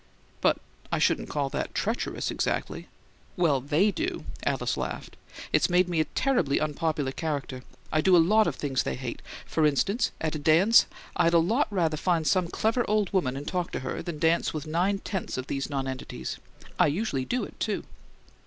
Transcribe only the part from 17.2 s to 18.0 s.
do it, too."